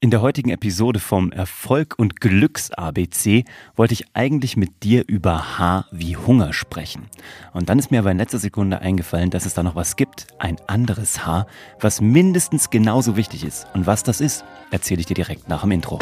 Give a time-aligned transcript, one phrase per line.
[0.00, 5.58] In der heutigen Episode vom Erfolg und Glücks ABC wollte ich eigentlich mit dir über
[5.58, 7.08] H wie Hunger sprechen.
[7.52, 10.28] Und dann ist mir aber in letzter Sekunde eingefallen, dass es da noch was gibt,
[10.38, 11.48] ein anderes H,
[11.80, 13.66] was mindestens genauso wichtig ist.
[13.74, 15.98] Und was das ist, erzähle ich dir direkt nach dem Intro.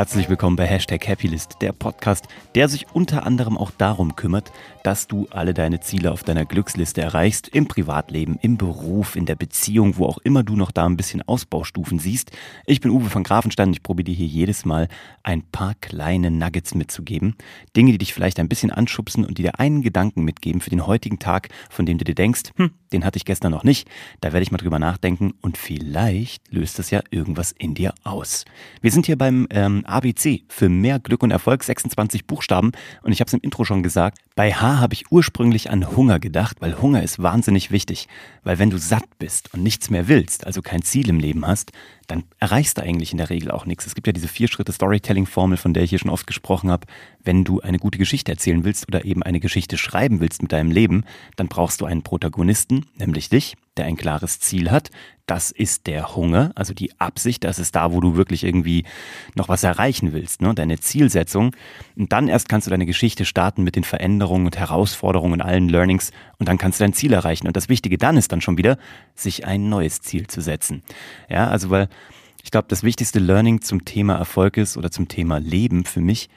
[0.00, 4.50] Herzlich willkommen bei Hashtag Happylist, der Podcast, der sich unter anderem auch darum kümmert,
[4.82, 9.34] dass du alle deine Ziele auf deiner Glücksliste erreichst, im Privatleben, im Beruf, in der
[9.34, 12.30] Beziehung, wo auch immer du noch da ein bisschen Ausbaustufen siehst.
[12.64, 14.88] Ich bin Uwe von Grafenstein und ich probiere dir hier jedes Mal
[15.22, 17.34] ein paar kleine Nuggets mitzugeben.
[17.76, 20.86] Dinge, die dich vielleicht ein bisschen anschubsen und die dir einen Gedanken mitgeben für den
[20.86, 23.86] heutigen Tag, von dem du dir denkst, hm, den hatte ich gestern noch nicht.
[24.22, 28.46] Da werde ich mal drüber nachdenken und vielleicht löst das ja irgendwas in dir aus.
[28.80, 33.20] Wir sind hier beim ähm, ABC für mehr Glück und Erfolg, 26 Buchstaben und ich
[33.20, 36.80] habe es im Intro schon gesagt, bei H habe ich ursprünglich an Hunger gedacht, weil
[36.80, 38.08] Hunger ist wahnsinnig wichtig.
[38.42, 41.72] Weil wenn du satt bist und nichts mehr willst, also kein Ziel im Leben hast,
[42.06, 43.86] dann erreichst du eigentlich in der Regel auch nichts.
[43.86, 46.86] Es gibt ja diese vier Schritte Storytelling-Formel, von der ich hier schon oft gesprochen habe.
[47.22, 50.70] Wenn du eine gute Geschichte erzählen willst oder eben eine Geschichte schreiben willst mit deinem
[50.70, 51.04] Leben,
[51.36, 54.90] dann brauchst du einen Protagonisten, nämlich dich, der ein klares Ziel hat.
[55.26, 58.84] Das ist der Hunger, also die Absicht, das ist da, wo du wirklich irgendwie
[59.34, 60.54] noch was erreichen willst, ne?
[60.54, 61.56] deine Zielsetzung.
[61.96, 65.68] Und dann erst kannst du deine Geschichte starten mit den Veränderungen und Herausforderungen und allen
[65.68, 67.46] Learnings und dann kannst du dein Ziel erreichen.
[67.46, 68.76] Und das Wichtige dann ist dann schon wieder,
[69.14, 70.82] sich ein neues Ziel zu setzen.
[71.28, 71.88] Ja, also weil
[72.42, 76.28] ich glaube, das wichtigste Learning zum Thema Erfolg ist oder zum Thema Leben für mich,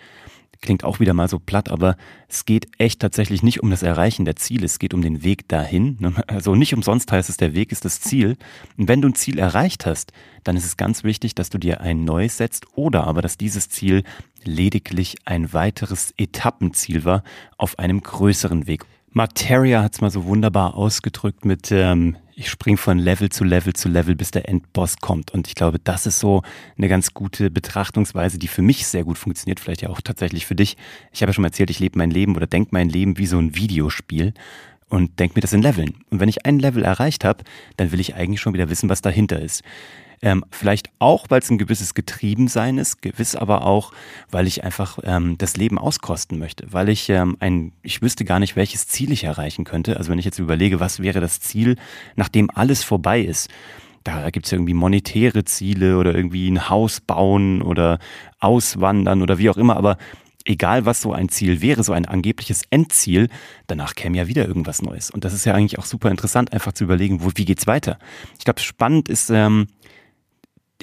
[0.63, 1.95] klingt auch wieder mal so platt, aber
[2.27, 5.47] es geht echt tatsächlich nicht um das Erreichen der Ziele, es geht um den Weg
[5.47, 5.97] dahin.
[5.99, 6.13] Ne?
[6.27, 8.37] Also nicht umsonst heißt es, der Weg ist das Ziel.
[8.77, 11.81] Und wenn du ein Ziel erreicht hast, dann ist es ganz wichtig, dass du dir
[11.81, 14.03] ein neues setzt oder aber, dass dieses Ziel
[14.43, 17.23] lediglich ein weiteres Etappenziel war
[17.57, 18.85] auf einem größeren Weg.
[19.13, 23.73] Materia hat es mal so wunderbar ausgedrückt mit, ähm, ich spring von Level zu Level
[23.73, 25.31] zu Level, bis der Endboss kommt.
[25.31, 26.41] Und ich glaube, das ist so
[26.79, 30.55] eine ganz gute Betrachtungsweise, die für mich sehr gut funktioniert, vielleicht ja auch tatsächlich für
[30.55, 30.77] dich.
[31.11, 33.27] Ich habe ja schon mal erzählt, ich lebe mein Leben oder denke mein Leben wie
[33.27, 34.33] so ein Videospiel
[34.89, 35.93] und denke mir das in Leveln.
[36.09, 37.43] Und wenn ich ein Level erreicht habe,
[37.77, 39.61] dann will ich eigentlich schon wieder wissen, was dahinter ist.
[40.23, 43.91] Ähm, vielleicht auch, weil es ein gewisses Getriebensein ist, gewiss aber auch,
[44.31, 48.39] weil ich einfach ähm, das Leben auskosten möchte, weil ich ähm, ein, ich wüsste gar
[48.39, 49.97] nicht, welches Ziel ich erreichen könnte.
[49.97, 51.75] Also wenn ich jetzt überlege, was wäre das Ziel,
[52.15, 53.49] nachdem alles vorbei ist.
[54.05, 57.99] Da gibt es ja irgendwie monetäre Ziele oder irgendwie ein Haus bauen oder
[58.39, 59.97] auswandern oder wie auch immer, aber
[60.45, 63.27] egal was so ein Ziel wäre, so ein angebliches Endziel,
[63.67, 65.11] danach käme ja wieder irgendwas Neues.
[65.11, 67.97] Und das ist ja eigentlich auch super interessant, einfach zu überlegen, wo, wie geht's weiter.
[68.37, 69.67] Ich glaube, spannend ist, ähm,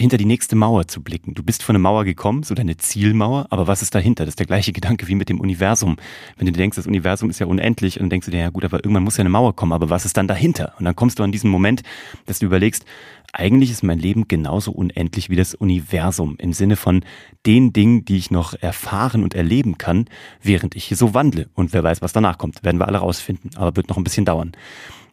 [0.00, 1.34] hinter die nächste Mauer zu blicken.
[1.34, 4.24] Du bist von einer Mauer gekommen, so deine Zielmauer, aber was ist dahinter?
[4.24, 5.96] Das ist der gleiche Gedanke wie mit dem Universum.
[6.36, 8.64] Wenn du denkst, das Universum ist ja unendlich und dann denkst du dir, ja gut,
[8.64, 10.72] aber irgendwann muss ja eine Mauer kommen, aber was ist dann dahinter?
[10.78, 11.82] Und dann kommst du an diesen Moment,
[12.24, 12.86] dass du überlegst,
[13.32, 17.04] eigentlich ist mein Leben genauso unendlich wie das Universum im Sinne von
[17.46, 20.06] den Dingen, die ich noch erfahren und erleben kann,
[20.42, 21.48] während ich hier so wandle.
[21.54, 24.24] Und wer weiß, was danach kommt, werden wir alle rausfinden, aber wird noch ein bisschen
[24.24, 24.52] dauern.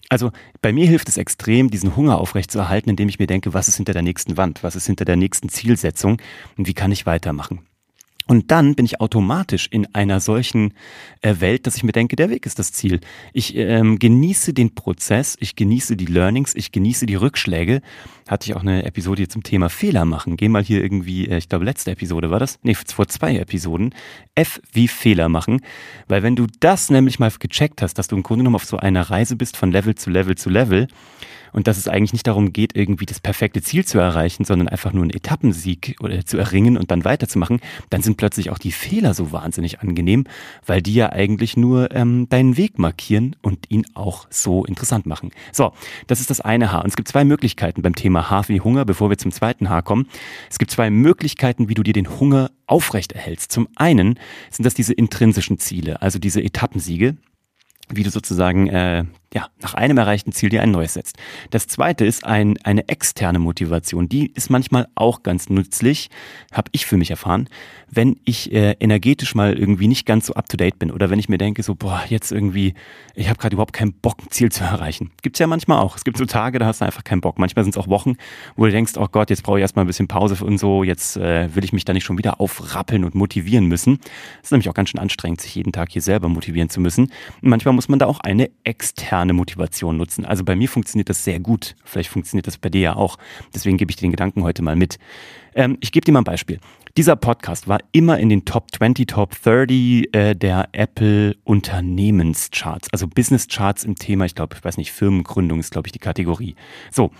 [0.10, 0.32] Also
[0.62, 3.94] bei mir hilft es extrem, diesen Hunger aufrechtzuerhalten, indem ich mir denke, was ist hinter
[3.94, 6.22] der nächsten Wand, was ist hinter der nächsten Zielsetzung
[6.58, 7.68] und wie kann ich weitermachen.
[8.28, 10.74] Und dann bin ich automatisch in einer solchen
[11.22, 13.00] äh, Welt, dass ich mir denke, der Weg ist das Ziel.
[13.34, 17.82] Ich ähm, genieße den Prozess, ich genieße die Learnings, ich genieße die Rückschläge.
[18.28, 20.36] Hatte ich auch eine Episode hier zum Thema Fehler machen.
[20.36, 23.96] Geh mal hier irgendwie, äh, ich glaube letzte Episode war das, nee, vor zwei Episoden,
[24.36, 25.62] F wie Fehler machen.
[26.08, 28.78] Weil wenn du das nämlich mal gecheckt hast, dass du im Grunde genommen auf so
[28.78, 30.88] einer Reise bist von Level zu Level zu Level,
[31.54, 34.94] und dass es eigentlich nicht darum geht, irgendwie das perfekte Ziel zu erreichen, sondern einfach
[34.94, 37.60] nur einen Etappensieg oder zu erringen und dann weiterzumachen,
[37.90, 40.26] dann sind plötzlich auch die Fehler so wahnsinnig angenehm,
[40.66, 45.32] weil die ja eigentlich nur ähm, deinen Weg markieren und ihn auch so interessant machen.
[45.52, 45.74] So,
[46.08, 46.84] das ist das eine Haar.
[46.84, 49.84] Und es gibt zwei Möglichkeiten beim Thema Haar wie Hunger, bevor wir zum zweiten Haar
[49.84, 50.08] kommen.
[50.50, 53.52] Es gibt zwei Möglichkeiten, wie du dir den Hunger aufrechterhältst.
[53.52, 54.20] Zum einen
[54.52, 57.18] sind das diese intrinsischen Ziele, also diese Etappensiege,
[57.90, 61.18] wie du sozusagen äh, ja, nach einem erreichten Ziel dir ein neues setzt.
[61.50, 64.08] Das zweite ist ein, eine externe Motivation.
[64.08, 66.10] Die ist manchmal auch ganz nützlich,
[66.52, 67.50] habe ich für mich erfahren,
[67.90, 71.38] wenn ich äh, energetisch mal irgendwie nicht ganz so up-to-date bin oder wenn ich mir
[71.38, 72.74] denke, so, boah, jetzt irgendwie,
[73.16, 75.12] ich habe gerade überhaupt keinen Bock, ein Ziel zu erreichen.
[75.22, 75.96] Gibt's ja manchmal auch.
[75.96, 77.38] Es gibt so Tage, da hast du einfach keinen Bock.
[77.40, 78.16] Manchmal sind es auch Wochen,
[78.56, 81.18] wo du denkst, oh Gott, jetzt brauche ich erstmal ein bisschen Pause und so, jetzt
[81.18, 84.00] äh, will ich mich da nicht schon wieder aufrappeln und motivieren müssen.
[84.00, 87.06] Das ist nämlich auch ganz schön anstrengend, sich jeden Tag hier selber motivieren zu müssen.
[87.42, 90.26] Und manchmal muss man da auch eine externe Motivation nutzen.
[90.26, 91.76] Also bei mir funktioniert das sehr gut.
[91.84, 93.18] Vielleicht funktioniert das bei dir ja auch.
[93.54, 94.98] Deswegen gebe ich dir den Gedanken heute mal mit.
[95.56, 96.60] Ähm, ich gebe dir mal ein Beispiel.
[96.98, 103.08] Dieser Podcast war immer in den Top 20, Top 30 äh, der Apple Unternehmenscharts, also
[103.08, 106.56] Business Charts im Thema, ich glaube, ich weiß nicht, Firmengründung ist, glaube ich, die Kategorie.
[106.90, 107.12] So.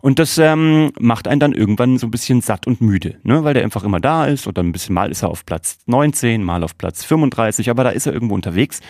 [0.00, 3.44] Und das ähm, macht einen dann irgendwann so ein bisschen satt und müde, ne?
[3.44, 5.80] weil der einfach immer da ist und dann ein bisschen mal ist er auf Platz
[5.84, 8.80] 19, mal auf Platz 35, aber da ist er irgendwo unterwegs.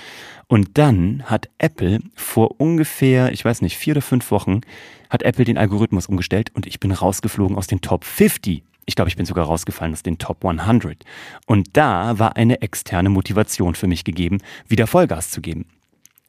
[0.46, 4.60] Und dann hat Apple vor ungefähr, ich weiß nicht, vier oder fünf Wochen,
[5.10, 9.08] hat Apple den Algorithmus umgestellt und ich bin rausgeflogen aus den Top 50 ich glaube,
[9.08, 11.04] ich bin sogar rausgefallen aus den Top 100.
[11.46, 14.38] Und da war eine externe Motivation für mich gegeben,
[14.68, 15.66] wieder Vollgas zu geben.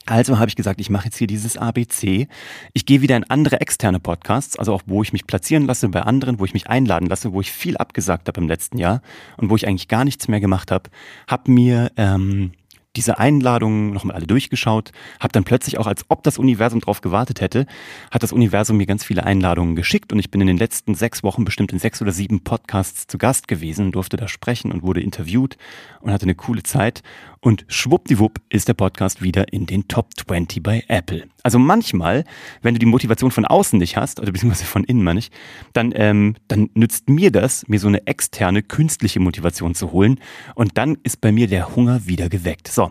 [0.07, 2.27] Also habe ich gesagt, ich mache jetzt hier dieses ABC.
[2.74, 6.01] Ich gehe wieder in andere externe Podcasts, also auch wo ich mich platzieren lasse bei
[6.01, 9.01] anderen, wo ich mich einladen lasse, wo ich viel abgesagt habe im letzten Jahr
[9.36, 10.89] und wo ich eigentlich gar nichts mehr gemacht habe.
[11.27, 12.53] Hab mir ähm,
[12.95, 17.42] diese Einladungen nochmal alle durchgeschaut, habe dann plötzlich auch, als ob das Universum drauf gewartet
[17.42, 17.68] hätte,
[18.12, 21.24] hat das Universum mir ganz viele Einladungen geschickt und ich bin in den letzten sechs
[21.24, 25.01] Wochen bestimmt in sechs oder sieben Podcasts zu Gast gewesen, durfte da sprechen und wurde
[25.01, 25.57] interviewt
[26.01, 27.04] und hatte eine coole Zeit
[27.39, 31.28] und schwuppdiwupp ist der Podcast wieder in den Top 20 bei Apple.
[31.44, 32.24] Also manchmal,
[32.62, 35.34] wenn du die Motivation von außen nicht hast, oder beziehungsweise von innen mal nicht,
[35.74, 40.19] dann, ähm, dann nützt mir das, mir so eine externe, künstliche Motivation zu holen.
[40.56, 42.68] Und dann ist bei mir der Hunger wieder geweckt.
[42.68, 42.87] So.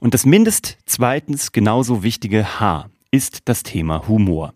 [0.00, 4.54] Und das mindest zweitens genauso wichtige H ist das Thema Humor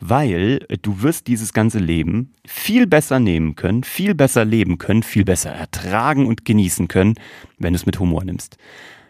[0.00, 5.24] weil du wirst dieses ganze Leben viel besser nehmen können, viel besser leben können, viel
[5.24, 7.14] besser ertragen und genießen können,
[7.58, 8.56] wenn du es mit Humor nimmst.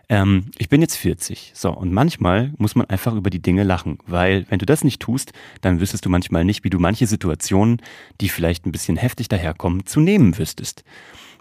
[0.09, 3.99] Ähm, ich bin jetzt 40, so, und manchmal muss man einfach über die Dinge lachen,
[4.06, 7.81] weil wenn du das nicht tust, dann wüsstest du manchmal nicht, wie du manche Situationen,
[8.21, 10.82] die vielleicht ein bisschen heftig daherkommen, zu nehmen wüsstest.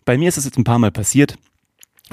[0.06, 1.38] Bei mir ist es jetzt ein paar Mal passiert,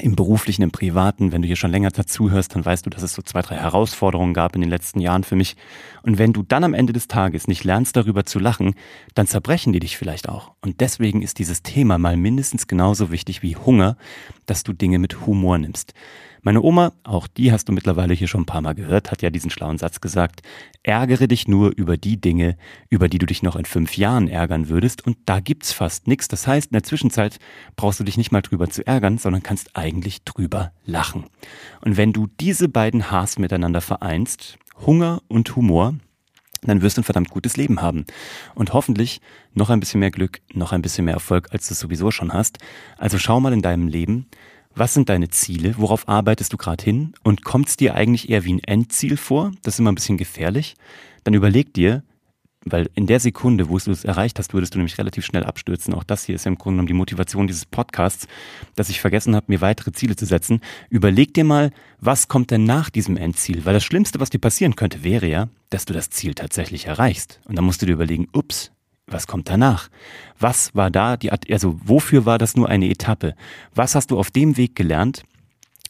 [0.00, 3.02] im beruflichen, im privaten, wenn du hier schon länger dazu hörst, dann weißt du, dass
[3.02, 5.56] es so zwei, drei Herausforderungen gab in den letzten Jahren für mich.
[6.02, 8.74] Und wenn du dann am Ende des Tages nicht lernst, darüber zu lachen,
[9.14, 10.52] dann zerbrechen die dich vielleicht auch.
[10.60, 13.96] Und deswegen ist dieses Thema mal mindestens genauso wichtig wie Hunger,
[14.44, 15.94] dass du Dinge mit Humor nimmst.
[16.46, 19.30] Meine Oma, auch die hast du mittlerweile hier schon ein paar Mal gehört, hat ja
[19.30, 20.42] diesen schlauen Satz gesagt,
[20.84, 22.56] ärgere dich nur über die Dinge,
[22.88, 26.28] über die du dich noch in fünf Jahren ärgern würdest und da gibt's fast nichts.
[26.28, 27.40] Das heißt, in der Zwischenzeit
[27.74, 31.24] brauchst du dich nicht mal drüber zu ärgern, sondern kannst eigentlich drüber lachen.
[31.80, 34.56] Und wenn du diese beiden Haars miteinander vereinst,
[34.86, 35.94] Hunger und Humor,
[36.62, 38.04] dann wirst du ein verdammt gutes Leben haben.
[38.54, 39.20] Und hoffentlich
[39.52, 42.58] noch ein bisschen mehr Glück, noch ein bisschen mehr Erfolg, als du sowieso schon hast.
[42.98, 44.28] Also schau mal in deinem Leben,
[44.76, 45.74] was sind deine Ziele?
[45.78, 47.14] Worauf arbeitest du gerade hin?
[47.24, 49.52] Und kommt es dir eigentlich eher wie ein Endziel vor?
[49.62, 50.74] Das ist immer ein bisschen gefährlich.
[51.24, 52.02] Dann überleg dir,
[52.66, 55.94] weil in der Sekunde, wo du es erreicht hast, würdest du nämlich relativ schnell abstürzen.
[55.94, 58.26] Auch das hier ist ja im Grunde genommen die Motivation dieses Podcasts,
[58.74, 60.60] dass ich vergessen habe, mir weitere Ziele zu setzen.
[60.90, 61.70] Überleg dir mal,
[62.00, 63.64] was kommt denn nach diesem Endziel?
[63.64, 67.40] Weil das Schlimmste, was dir passieren könnte, wäre ja, dass du das Ziel tatsächlich erreichst.
[67.44, 68.72] Und dann musst du dir überlegen, ups,
[69.06, 69.88] was kommt danach?
[70.38, 73.34] Was war da die, also wofür war das nur eine Etappe?
[73.74, 75.22] Was hast du auf dem Weg gelernt,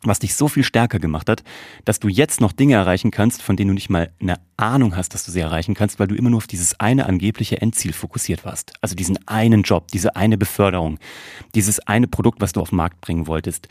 [0.09, 1.43] was dich so viel stärker gemacht hat,
[1.85, 5.13] dass du jetzt noch Dinge erreichen kannst, von denen du nicht mal eine Ahnung hast,
[5.13, 8.45] dass du sie erreichen kannst, weil du immer nur auf dieses eine angebliche Endziel fokussiert
[8.45, 8.73] warst.
[8.81, 10.99] Also diesen einen Job, diese eine Beförderung,
[11.55, 13.69] dieses eine Produkt, was du auf den Markt bringen wolltest,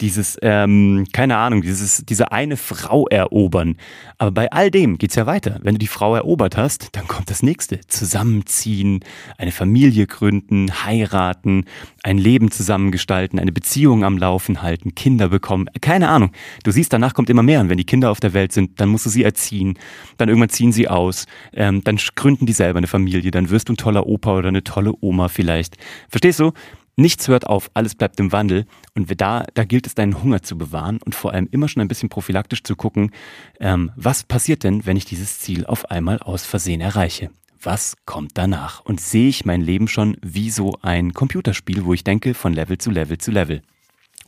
[0.00, 3.76] dieses, ähm, keine Ahnung, dieses, diese eine Frau erobern.
[4.18, 5.58] Aber bei all dem geht's ja weiter.
[5.62, 7.80] Wenn du die Frau erobert hast, dann kommt das nächste.
[7.88, 9.00] Zusammenziehen,
[9.38, 11.64] eine Familie gründen, heiraten,
[12.04, 16.32] ein Leben zusammengestalten, eine Beziehung am Laufen halten, Kinder bekommen, keine Ahnung.
[16.64, 17.60] Du siehst, danach kommt immer mehr.
[17.60, 19.78] Und wenn die Kinder auf der Welt sind, dann musst du sie erziehen.
[20.16, 21.26] Dann irgendwann ziehen sie aus.
[21.52, 23.30] Ähm, dann gründen die selber eine Familie.
[23.30, 25.76] Dann wirst du ein toller Opa oder eine tolle Oma vielleicht.
[26.08, 26.52] Verstehst du?
[26.98, 28.66] Nichts hört auf, alles bleibt im Wandel.
[28.96, 31.86] Und da, da gilt es, deinen Hunger zu bewahren und vor allem immer schon ein
[31.86, 33.12] bisschen prophylaktisch zu gucken,
[33.60, 37.30] ähm, was passiert denn, wenn ich dieses Ziel auf einmal aus Versehen erreiche?
[37.62, 38.80] Was kommt danach?
[38.84, 42.78] Und sehe ich mein Leben schon wie so ein Computerspiel, wo ich denke von Level
[42.78, 43.62] zu Level zu Level.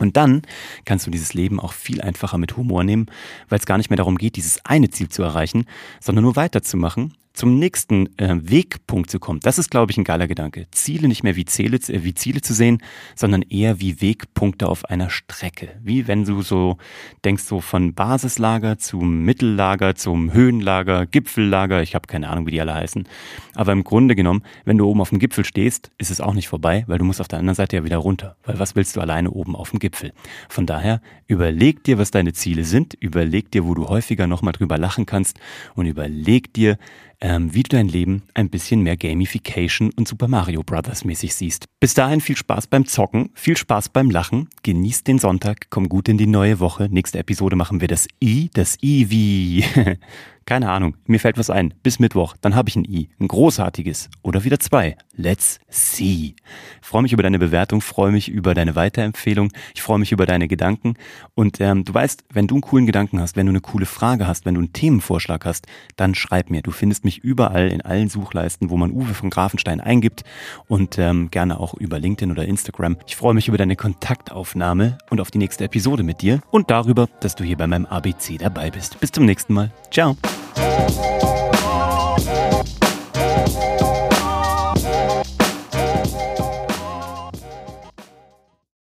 [0.00, 0.42] Und dann
[0.86, 3.06] kannst du dieses Leben auch viel einfacher mit Humor nehmen,
[3.48, 5.66] weil es gar nicht mehr darum geht, dieses eine Ziel zu erreichen,
[6.00, 9.40] sondern nur weiterzumachen zum nächsten äh, Wegpunkt zu kommen.
[9.40, 10.66] Das ist, glaube ich, ein geiler Gedanke.
[10.72, 12.82] Ziele nicht mehr wie Ziele, äh, wie Ziele zu sehen,
[13.16, 15.70] sondern eher wie Wegpunkte auf einer Strecke.
[15.82, 16.76] Wie wenn du so
[17.24, 22.60] denkst, so von Basislager zum Mittellager, zum Höhenlager, Gipfellager, ich habe keine Ahnung, wie die
[22.60, 23.08] alle heißen.
[23.54, 26.48] Aber im Grunde genommen, wenn du oben auf dem Gipfel stehst, ist es auch nicht
[26.48, 28.36] vorbei, weil du musst auf der anderen Seite ja wieder runter.
[28.44, 30.12] Weil was willst du alleine oben auf dem Gipfel?
[30.50, 34.76] Von daher, überleg dir, was deine Ziele sind, überleg dir, wo du häufiger nochmal drüber
[34.76, 35.40] lachen kannst
[35.74, 36.76] und überleg dir,
[37.20, 41.66] ähm, wie du dein Leben ein bisschen mehr Gamification und Super Mario Brothers mäßig siehst.
[41.80, 46.08] Bis dahin viel Spaß beim Zocken, viel Spaß beim Lachen, genießt den Sonntag, komm gut
[46.08, 46.88] in die neue Woche.
[46.90, 49.64] Nächste Episode machen wir das I, das I wie
[50.50, 51.74] Keine Ahnung, mir fällt was ein.
[51.84, 53.08] Bis Mittwoch, dann habe ich ein I.
[53.20, 54.10] Ein großartiges.
[54.22, 54.96] Oder wieder zwei.
[55.14, 56.34] Let's see.
[56.82, 60.48] Freue mich über deine Bewertung, freue mich über deine Weiterempfehlung, ich freue mich über deine
[60.48, 60.94] Gedanken.
[61.36, 64.26] Und ähm, du weißt, wenn du einen coolen Gedanken hast, wenn du eine coole Frage
[64.26, 66.62] hast, wenn du einen Themenvorschlag hast, dann schreib mir.
[66.62, 70.24] Du findest mich überall in allen Suchleisten, wo man Uwe von Grafenstein eingibt
[70.66, 72.96] und ähm, gerne auch über LinkedIn oder Instagram.
[73.06, 77.06] Ich freue mich über deine Kontaktaufnahme und auf die nächste Episode mit dir und darüber,
[77.20, 78.98] dass du hier bei meinem ABC dabei bist.
[78.98, 79.70] Bis zum nächsten Mal.
[79.92, 80.16] Ciao.
[80.42, 81.59] Thank you.